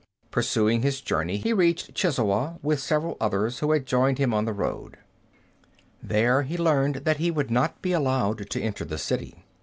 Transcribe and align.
Pursuing 0.31 0.81
his 0.81 0.99
journey, 0.99 1.37
he 1.37 1.53
reached 1.53 1.93
Chizoa 1.93 2.57
with 2.63 2.79
several 2.79 3.17
others 3.21 3.59
who 3.59 3.71
had 3.71 3.85
joined 3.85 4.17
him 4.17 4.33
on 4.33 4.45
the 4.45 4.51
road. 4.51 4.97
There 6.01 6.41
he 6.41 6.57
learned 6.57 7.05
that 7.05 7.17
he 7.17 7.29
would 7.29 7.51
not 7.51 7.83
be 7.83 7.91
allowed 7.91 8.49
to 8.49 8.59
enter 8.63 8.83
the 8.83 8.97
city. 8.97 9.45